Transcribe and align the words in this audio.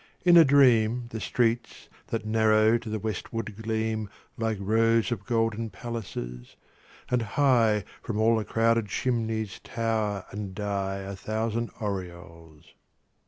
In 0.25 0.35
a 0.35 0.43
dream 0.43 1.05
The 1.11 1.19
streets 1.19 1.87
that 2.07 2.25
narrow 2.25 2.79
to 2.79 2.89
the 2.89 2.97
westward 2.97 3.55
gleam 3.61 4.09
Like 4.35 4.57
rows 4.59 5.11
of 5.11 5.27
golden 5.27 5.69
palaces; 5.69 6.55
and 7.11 7.21
high 7.21 7.83
From 8.01 8.17
all 8.17 8.37
the 8.37 8.43
crowded 8.43 8.87
chimneys 8.87 9.59
tower 9.63 10.25
and 10.31 10.55
die 10.55 11.01
A 11.01 11.15
thousand 11.15 11.69
aureoles. 11.79 12.73